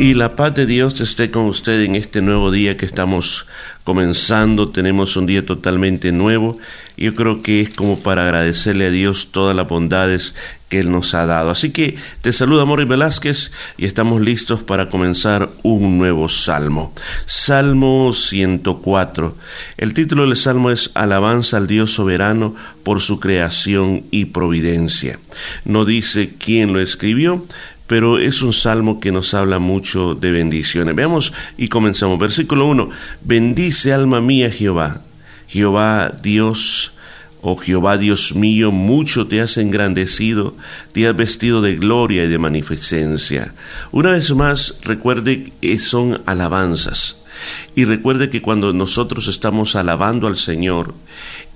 [0.00, 3.48] Y la paz de Dios esté con usted en este nuevo día que estamos
[3.82, 4.68] comenzando.
[4.68, 6.56] Tenemos un día totalmente nuevo.
[6.96, 10.36] Yo creo que es como para agradecerle a Dios todas las bondades
[10.68, 11.50] que Él nos ha dado.
[11.50, 16.92] Así que te saluda Mori Velázquez y estamos listos para comenzar un nuevo salmo.
[17.26, 19.36] Salmo 104.
[19.78, 22.54] El título del salmo es Alabanza al Dios soberano
[22.84, 25.18] por su creación y providencia.
[25.64, 27.44] No dice quién lo escribió,
[27.88, 30.94] pero es un salmo que nos habla mucho de bendiciones.
[30.94, 32.18] Veamos y comenzamos.
[32.18, 32.90] Versículo 1.
[33.24, 35.00] Bendice alma mía Jehová.
[35.48, 36.92] Jehová Dios,
[37.40, 40.54] oh Jehová Dios mío, mucho te has engrandecido,
[40.92, 43.54] te has vestido de gloria y de magnificencia.
[43.90, 47.24] Una vez más, recuerde que son alabanzas.
[47.74, 50.94] Y recuerde que cuando nosotros estamos alabando al Señor,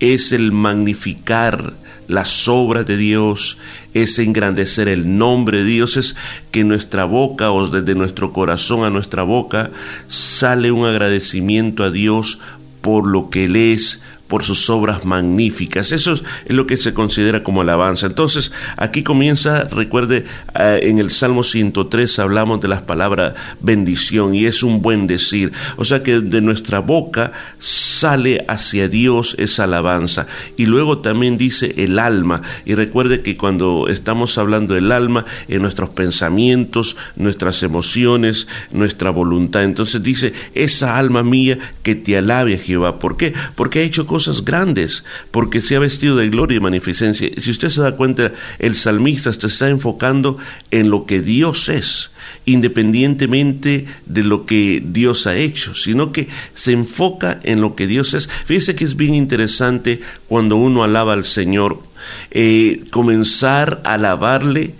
[0.00, 1.74] es el magnificar
[2.08, 3.58] las obras de Dios,
[3.94, 6.16] es engrandecer el nombre de Dios, es
[6.50, 9.70] que nuestra boca o desde nuestro corazón a nuestra boca
[10.08, 12.38] sale un agradecimiento a Dios
[12.80, 14.02] por lo que Él es,
[14.32, 15.92] por sus obras magníficas.
[15.92, 18.06] Eso es lo que se considera como alabanza.
[18.06, 20.24] Entonces, aquí comienza, recuerde,
[20.58, 25.52] eh, en el Salmo 103 hablamos de las palabras bendición y es un buen decir.
[25.76, 30.26] O sea que de nuestra boca sale hacia Dios esa alabanza.
[30.56, 32.40] Y luego también dice el alma.
[32.64, 39.62] Y recuerde que cuando estamos hablando del alma, en nuestros pensamientos, nuestras emociones, nuestra voluntad.
[39.62, 42.98] Entonces dice, esa alma mía que te alabe Jehová.
[42.98, 43.34] ¿Por qué?
[43.56, 47.30] Porque ha hecho cosas grandes, porque se ha vestido de gloria y magnificencia.
[47.36, 50.38] Si usted se da cuenta, el salmista se está enfocando
[50.70, 52.12] en lo que Dios es,
[52.44, 58.14] independientemente de lo que Dios ha hecho, sino que se enfoca en lo que Dios
[58.14, 58.28] es.
[58.46, 61.82] Fíjese que es bien interesante cuando uno alaba al Señor,
[62.30, 64.74] eh, comenzar a alabarle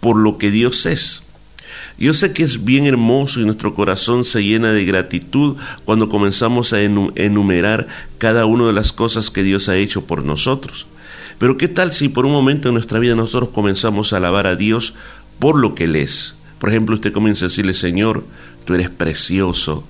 [0.00, 1.25] por lo que Dios es.
[1.98, 6.72] Yo sé que es bien hermoso y nuestro corazón se llena de gratitud cuando comenzamos
[6.72, 7.88] a enumerar
[8.18, 10.86] cada una de las cosas que Dios ha hecho por nosotros.
[11.38, 14.56] Pero ¿qué tal si por un momento en nuestra vida nosotros comenzamos a alabar a
[14.56, 14.94] Dios
[15.38, 16.36] por lo que Él es?
[16.58, 18.24] Por ejemplo, usted comienza a decirle, Señor,
[18.64, 19.86] tú eres precioso,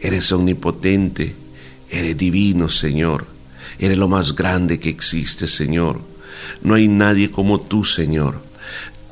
[0.00, 1.34] eres omnipotente,
[1.90, 3.26] eres divino, Señor,
[3.78, 6.00] eres lo más grande que existe, Señor.
[6.62, 8.49] No hay nadie como tú, Señor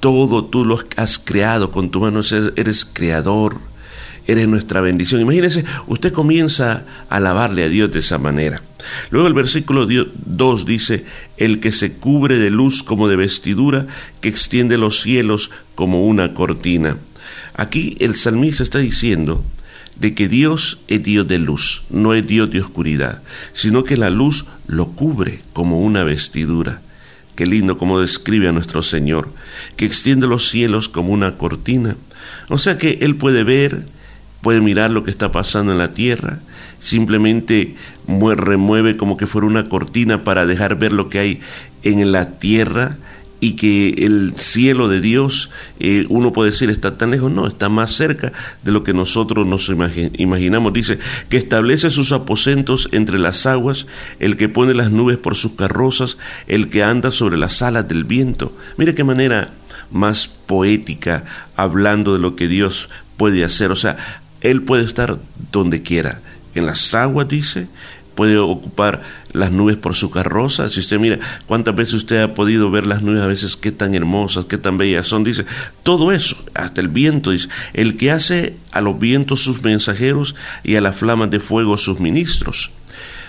[0.00, 2.20] todo tú lo has creado con tu mano,
[2.56, 3.58] eres creador,
[4.26, 5.20] eres nuestra bendición.
[5.20, 8.62] Imagínese, usted comienza a alabarle a Dios de esa manera.
[9.10, 11.04] Luego el versículo 2 dice,
[11.36, 13.86] el que se cubre de luz como de vestidura,
[14.20, 16.98] que extiende los cielos como una cortina.
[17.54, 19.44] Aquí el salmista está diciendo
[19.96, 23.22] de que Dios es Dios de luz, no es Dios de oscuridad,
[23.52, 26.80] sino que la luz lo cubre como una vestidura.
[27.38, 29.28] Qué lindo como describe a nuestro Señor,
[29.76, 31.94] que extiende los cielos como una cortina.
[32.48, 33.84] O sea que Él puede ver,
[34.40, 36.40] puede mirar lo que está pasando en la tierra,
[36.80, 37.76] simplemente
[38.08, 41.40] remueve como que fuera una cortina para dejar ver lo que hay
[41.84, 42.96] en la tierra
[43.40, 47.68] y que el cielo de Dios, eh, uno puede decir, está tan lejos, no, está
[47.68, 48.32] más cerca
[48.62, 50.72] de lo que nosotros nos imaginamos.
[50.72, 53.86] Dice, que establece sus aposentos entre las aguas,
[54.18, 58.04] el que pone las nubes por sus carrozas, el que anda sobre las alas del
[58.04, 58.52] viento.
[58.76, 59.52] Mire qué manera
[59.90, 61.24] más poética
[61.56, 63.70] hablando de lo que Dios puede hacer.
[63.70, 63.96] O sea,
[64.40, 65.18] Él puede estar
[65.52, 66.20] donde quiera.
[66.54, 67.68] En las aguas, dice,
[68.18, 69.00] puede ocupar
[69.32, 70.68] las nubes por su carroza.
[70.68, 73.94] Si usted mira cuántas veces usted ha podido ver las nubes, a veces qué tan
[73.94, 75.46] hermosas, qué tan bellas son, dice,
[75.84, 80.34] todo eso, hasta el viento, dice, el que hace a los vientos sus mensajeros
[80.64, 82.72] y a las flamas de fuego sus ministros.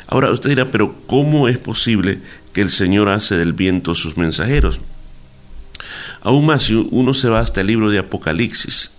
[0.07, 2.17] Ahora usted dirá, pero ¿cómo es posible
[2.51, 4.79] que el Señor hace del viento sus mensajeros?
[6.21, 8.94] Aún más, si uno se va hasta el libro de Apocalipsis,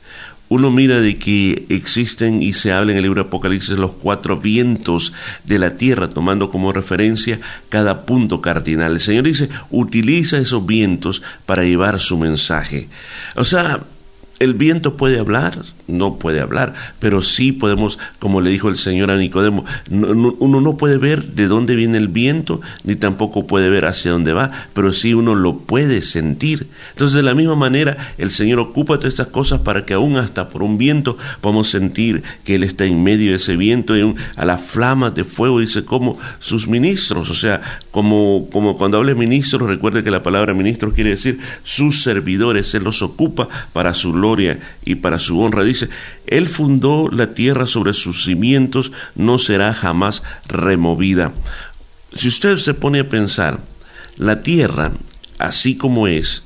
[0.50, 5.14] uno mira de que existen y se habla en el libro Apocalipsis los cuatro vientos
[5.44, 8.92] de la tierra, tomando como referencia cada punto cardinal.
[8.92, 12.88] El Señor dice, utiliza esos vientos para llevar su mensaje.
[13.36, 13.80] O sea,
[14.40, 15.56] el viento puede hablar,
[15.90, 20.76] no puede hablar, pero sí podemos, como le dijo el Señor a Nicodemo, uno no
[20.76, 24.92] puede ver de dónde viene el viento, ni tampoco puede ver hacia dónde va, pero
[24.92, 26.68] sí uno lo puede sentir.
[26.92, 30.48] Entonces, de la misma manera, el Señor ocupa todas estas cosas para que aún hasta
[30.48, 34.44] por un viento podamos sentir que Él está en medio de ese viento y a
[34.44, 37.60] las flamas de fuego, dice, como sus ministros, o sea,
[37.90, 38.48] como,
[38.78, 43.48] cuando hable ministros, recuerde que la palabra ministro quiere decir sus servidores, Él los ocupa
[43.72, 45.64] para su gloria y para su honra.
[45.64, 45.79] Dice,
[46.26, 51.32] Él fundó la tierra sobre sus cimientos, no será jamás removida.
[52.14, 53.60] Si usted se pone a pensar,
[54.16, 54.92] la tierra,
[55.38, 56.44] así como es,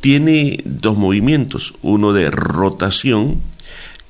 [0.00, 3.40] tiene dos movimientos, uno de rotación,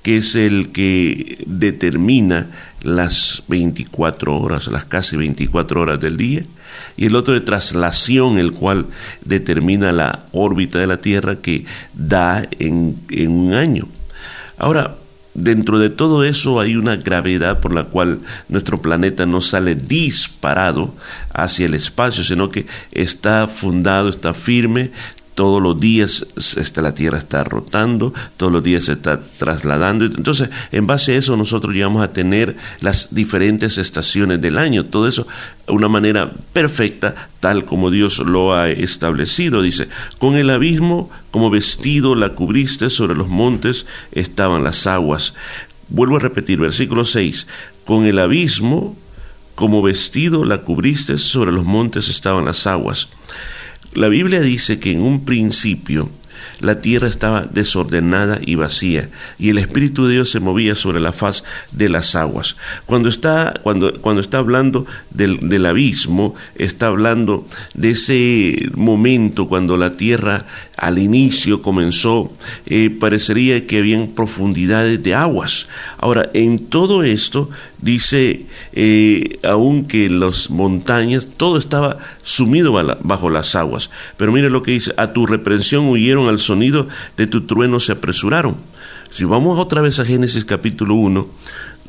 [0.02, 2.49] que es el que determina
[2.82, 6.43] las 24 horas, las casi 24 horas del día,
[6.96, 8.87] y el otro de traslación, el cual
[9.25, 11.64] determina la órbita de la Tierra que
[11.94, 13.88] da en, en un año.
[14.58, 14.96] Ahora,
[15.34, 18.19] dentro de todo eso hay una gravedad por la cual
[18.49, 20.94] nuestro planeta no sale disparado
[21.32, 24.90] hacia el espacio, sino que está fundado, está firme,
[25.38, 26.26] todos los días
[26.56, 30.05] este, la Tierra está rotando, todos los días se está trasladando.
[30.05, 35.06] Entonces, en base a eso nosotros llegamos a tener las diferentes estaciones del año, todo
[35.06, 35.29] eso
[35.69, 39.62] una manera perfecta, tal como Dios lo ha establecido.
[39.62, 39.87] Dice,
[40.19, 45.34] con el abismo como vestido la cubriste, sobre los montes estaban las aguas.
[45.88, 47.46] Vuelvo a repetir, versículo 6,
[47.84, 48.96] con el abismo
[49.55, 53.08] como vestido la cubriste, sobre los montes estaban las aguas.
[53.94, 56.11] La Biblia dice que en un principio
[56.60, 61.12] la tierra estaba desordenada y vacía, y el Espíritu de Dios se movía sobre la
[61.12, 62.56] faz de las aguas.
[62.87, 69.93] Cuando está, cuando, cuando está hablando del, abismo, está hablando de ese momento cuando la
[69.93, 70.46] tierra
[70.76, 72.32] al inicio comenzó,
[72.66, 75.69] eh, parecería que habían profundidades de aguas.
[75.99, 77.50] Ahora, en todo esto,
[77.82, 83.90] dice, eh, aunque las montañas, todo estaba sumido bajo las aguas.
[84.16, 87.93] Pero mire lo que dice, a tu reprensión huyeron al sonido de tu trueno se
[87.93, 88.56] apresuraron.
[89.12, 91.29] Si vamos otra vez a Génesis capítulo 1,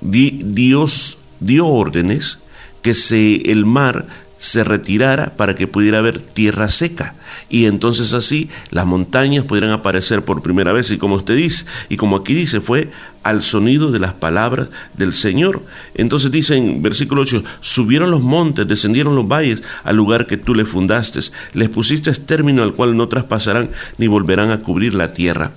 [0.01, 2.39] Dios dio órdenes
[2.81, 4.05] que se, el mar
[4.39, 7.13] se retirara para que pudiera haber tierra seca.
[7.49, 10.89] Y entonces así las montañas pudieran aparecer por primera vez.
[10.89, 12.89] Y como usted dice, y como aquí dice, fue
[13.21, 15.61] al sonido de las palabras del Señor.
[15.93, 20.55] Entonces dice en versículo 8, subieron los montes, descendieron los valles al lugar que tú
[20.55, 21.19] le fundaste,
[21.53, 25.51] les pusiste término al cual no traspasarán ni volverán a cubrir la tierra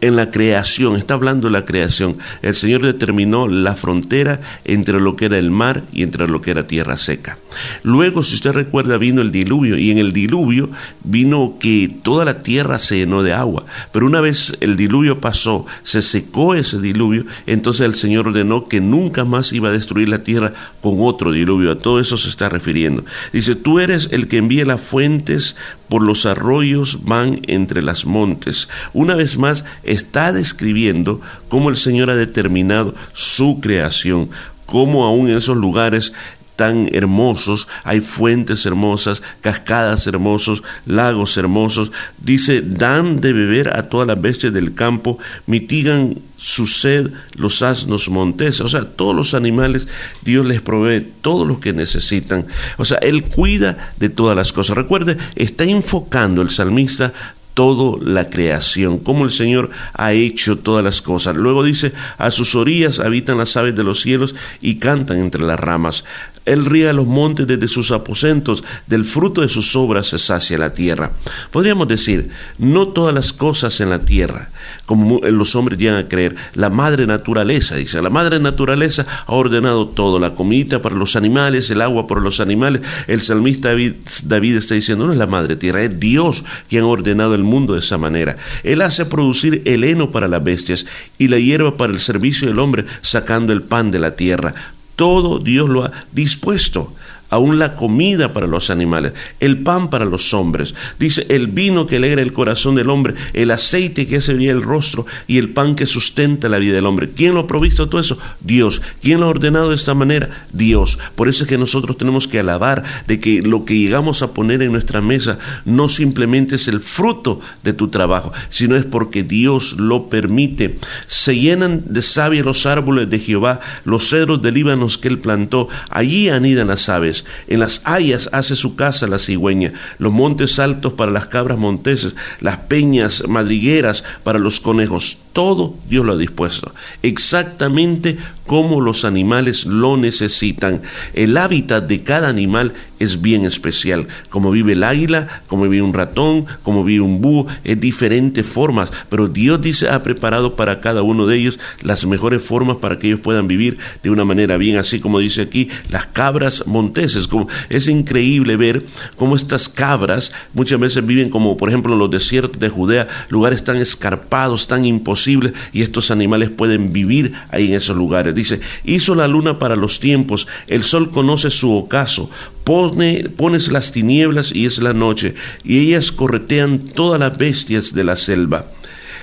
[0.00, 2.18] en la creación, está hablando de la creación.
[2.42, 6.52] El Señor determinó la frontera entre lo que era el mar y entre lo que
[6.52, 7.38] era tierra seca.
[7.82, 10.70] Luego, si usted recuerda, vino el diluvio y en el diluvio
[11.02, 13.64] vino que toda la tierra se llenó de agua.
[13.92, 18.80] Pero una vez el diluvio pasó, se secó ese diluvio, entonces el Señor ordenó que
[18.80, 21.72] nunca más iba a destruir la tierra con otro diluvio.
[21.72, 23.04] A todo eso se está refiriendo.
[23.32, 25.56] Dice, tú eres el que envía las fuentes
[25.88, 28.68] por los arroyos van entre las montes.
[28.92, 34.30] Una vez más, está describiendo cómo el Señor ha determinado su creación,
[34.66, 36.12] cómo aún en esos lugares
[36.58, 41.92] tan hermosos, hay fuentes hermosas, cascadas hermosos, lagos hermosos.
[42.20, 48.08] Dice, dan de beber a todas las bestias del campo, mitigan su sed los asnos
[48.08, 48.62] monteses.
[48.62, 49.88] O sea, todos los animales,
[50.22, 52.46] Dios les provee todo lo que necesitan.
[52.78, 54.76] O sea, Él cuida de todas las cosas.
[54.76, 57.12] Recuerde, está enfocando el salmista
[57.58, 61.34] toda la creación, cómo el Señor ha hecho todas las cosas.
[61.34, 65.58] Luego dice, a sus orillas habitan las aves de los cielos y cantan entre las
[65.58, 66.04] ramas.
[66.48, 70.72] Él ría los montes desde sus aposentos, del fruto de sus obras se sacia la
[70.72, 71.12] tierra.
[71.50, 74.50] Podríamos decir, no todas las cosas en la tierra,
[74.86, 79.88] como los hombres llegan a creer, la madre naturaleza, dice, la madre naturaleza ha ordenado
[79.88, 82.82] todo, la comida para los animales, el agua para los animales.
[83.06, 86.86] El salmista David, David está diciendo, no es la madre tierra, es Dios quien ha
[86.86, 88.36] ordenado el mundo de esa manera.
[88.62, 90.86] Él hace producir el heno para las bestias
[91.18, 94.54] y la hierba para el servicio del hombre, sacando el pan de la tierra.
[94.98, 96.92] Todo Dios lo ha dispuesto
[97.30, 100.74] aún la comida para los animales, el pan para los hombres.
[100.98, 104.62] Dice, el vino que alegra el corazón del hombre, el aceite que hace bien el
[104.62, 107.10] rostro y el pan que sustenta la vida del hombre.
[107.14, 108.18] ¿Quién lo ha provisto todo eso?
[108.40, 108.82] Dios.
[109.02, 110.46] ¿Quién lo ha ordenado de esta manera?
[110.52, 110.98] Dios.
[111.14, 114.62] Por eso es que nosotros tenemos que alabar de que lo que llegamos a poner
[114.62, 119.78] en nuestra mesa no simplemente es el fruto de tu trabajo, sino es porque Dios
[119.78, 120.78] lo permite.
[121.06, 125.68] Se llenan de savia los árboles de Jehová, los cedros de Líbanos que él plantó.
[125.90, 130.92] Allí anidan las aves en las hayas hace su casa la cigüeña, los montes altos
[130.92, 135.18] para las cabras monteses, las peñas madrigueras para los conejos.
[135.38, 138.18] Todo Dios lo ha dispuesto, exactamente
[138.48, 140.80] como los animales lo necesitan.
[141.12, 144.08] El hábitat de cada animal es bien especial.
[144.30, 148.90] Como vive el águila, como vive un ratón, como vive un búho, es diferentes formas.
[149.10, 153.08] Pero Dios dice, ha preparado para cada uno de ellos las mejores formas para que
[153.08, 157.28] ellos puedan vivir de una manera bien, así como dice aquí, las cabras monteses.
[157.68, 158.82] Es increíble ver
[159.16, 163.62] cómo estas cabras muchas veces viven como, por ejemplo, en los desiertos de Judea, lugares
[163.62, 165.27] tan escarpados, tan imposibles,
[165.72, 168.34] y estos animales pueden vivir ahí en esos lugares.
[168.34, 172.30] Dice, hizo la luna para los tiempos, el sol conoce su ocaso,
[172.64, 178.04] Pone, pones las tinieblas y es la noche, y ellas corretean todas las bestias de
[178.04, 178.66] la selva.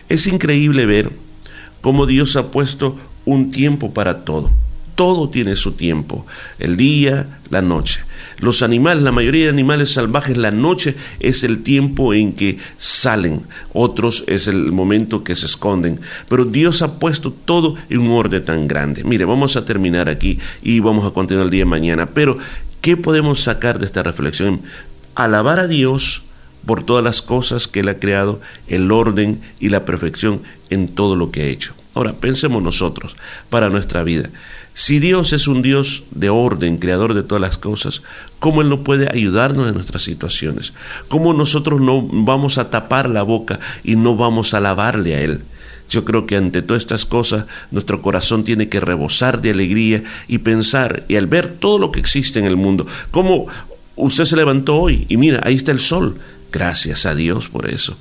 [0.09, 1.11] Es increíble ver
[1.81, 4.51] cómo Dios ha puesto un tiempo para todo.
[4.95, 6.25] Todo tiene su tiempo,
[6.57, 8.01] el día, la noche.
[8.39, 13.43] Los animales, la mayoría de animales salvajes, la noche es el tiempo en que salen,
[13.71, 16.01] otros es el momento que se esconden.
[16.27, 19.03] Pero Dios ha puesto todo en un orden tan grande.
[19.03, 22.07] Mire, vamos a terminar aquí y vamos a continuar el día de mañana.
[22.07, 22.37] Pero,
[22.81, 24.61] ¿qué podemos sacar de esta reflexión?
[25.15, 26.23] Alabar a Dios
[26.65, 31.15] por todas las cosas que Él ha creado, el orden y la perfección en todo
[31.15, 31.73] lo que ha hecho.
[31.93, 33.15] Ahora, pensemos nosotros
[33.49, 34.29] para nuestra vida.
[34.77, 38.03] Si Dios es un Dios de orden, creador de todas las cosas,
[38.39, 40.73] ¿cómo Él no puede ayudarnos en nuestras situaciones?
[41.07, 45.43] ¿Cómo nosotros no vamos a tapar la boca y no vamos a alabarle a Él?
[45.89, 50.39] Yo creo que ante todas estas cosas nuestro corazón tiene que rebosar de alegría y
[50.39, 53.47] pensar, y al ver todo lo que existe en el mundo, cómo
[53.95, 56.17] usted se levantó hoy y mira, ahí está el sol,
[56.51, 57.95] gracias a Dios por eso.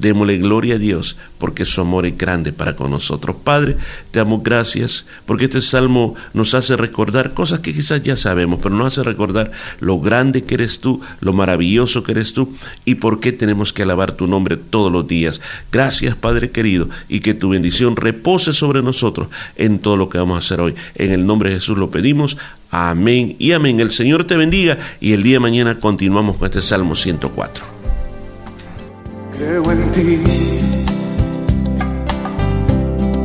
[0.00, 3.36] Démosle gloria a Dios porque su amor es grande para con nosotros.
[3.44, 3.76] Padre,
[4.10, 8.74] te damos gracias porque este salmo nos hace recordar cosas que quizás ya sabemos, pero
[8.74, 12.50] nos hace recordar lo grande que eres tú, lo maravilloso que eres tú
[12.86, 15.40] y por qué tenemos que alabar tu nombre todos los días.
[15.70, 20.36] Gracias, Padre querido, y que tu bendición repose sobre nosotros en todo lo que vamos
[20.36, 20.74] a hacer hoy.
[20.94, 22.38] En el nombre de Jesús lo pedimos.
[22.70, 23.80] Amén y amén.
[23.80, 27.79] El Señor te bendiga y el día de mañana continuamos con este Salmo 104
[29.40, 30.20] creo en ti,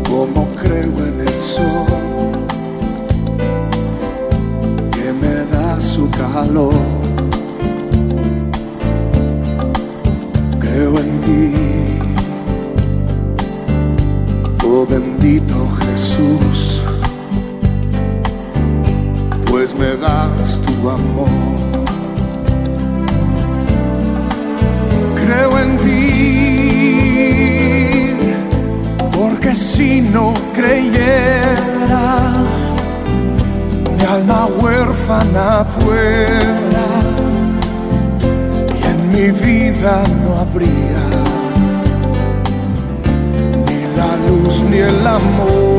[0.09, 1.87] como creo en el sol,
[4.91, 6.73] que me da su calor.
[10.61, 11.53] Creo en ti,
[14.65, 16.81] oh bendito Jesús,
[19.47, 21.74] pues me das tu amor.
[25.63, 26.05] En ti,
[29.11, 32.05] porque si no creyera,
[33.97, 36.87] mi alma huérfana fuera
[38.77, 41.03] y en mi vida no habría
[43.67, 45.74] ni la luz ni el amor.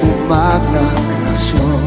[0.00, 1.80] Tu magna creación.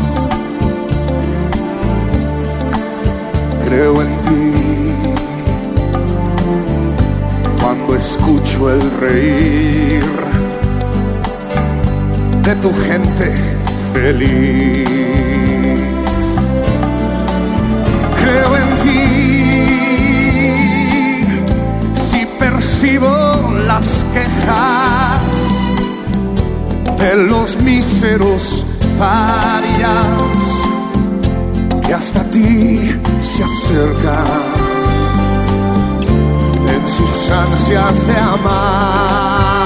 [3.66, 4.54] Creo en ti
[7.62, 10.06] cuando escucho el reír
[12.44, 13.28] de tu gente
[13.94, 14.88] feliz.
[18.22, 19.04] Creo en ti
[21.94, 23.14] si percibo
[23.68, 24.83] las quejas
[27.04, 28.64] de los míseros
[28.98, 30.08] parias
[31.86, 34.24] que hasta ti se acercan
[36.66, 39.63] en sus ansias de amar.